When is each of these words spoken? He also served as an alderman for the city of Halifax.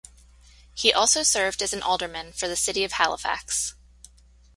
He 0.73 0.91
also 0.91 1.21
served 1.21 1.61
as 1.61 1.73
an 1.73 1.83
alderman 1.83 2.33
for 2.33 2.47
the 2.47 2.55
city 2.55 2.83
of 2.83 2.93
Halifax. 2.93 3.75